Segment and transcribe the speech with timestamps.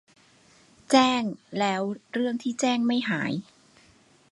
[0.91, 1.23] แจ้ง
[1.59, 1.81] แล้ว
[2.13, 3.33] เรื่องที่แจ้งไม่หาย